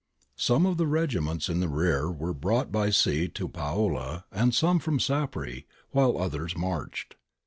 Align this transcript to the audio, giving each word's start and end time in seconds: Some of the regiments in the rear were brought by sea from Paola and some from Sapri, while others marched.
Some 0.39 0.65
of 0.65 0.77
the 0.77 0.87
regiments 0.87 1.47
in 1.47 1.59
the 1.59 1.69
rear 1.69 2.09
were 2.11 2.33
brought 2.33 2.71
by 2.71 2.89
sea 2.89 3.27
from 3.37 3.49
Paola 3.49 4.25
and 4.31 4.51
some 4.51 4.79
from 4.79 4.97
Sapri, 4.97 5.65
while 5.91 6.17
others 6.17 6.57
marched. 6.57 7.17